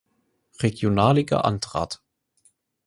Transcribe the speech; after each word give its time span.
Regionalliga 0.63 1.41
antrat. 1.41 2.01